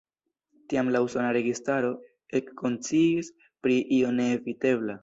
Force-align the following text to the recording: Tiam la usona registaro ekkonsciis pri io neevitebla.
Tiam 0.71 0.89
la 0.95 1.01
usona 1.07 1.27
registaro 1.37 1.93
ekkonsciis 2.41 3.31
pri 3.45 3.79
io 4.01 4.17
neevitebla. 4.21 4.97